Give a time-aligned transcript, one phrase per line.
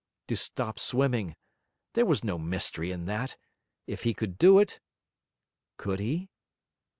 [0.29, 1.35] To stop swimming:
[1.93, 3.37] there was no mystery in that,
[3.85, 4.79] if he could do it.
[5.77, 6.31] Could he?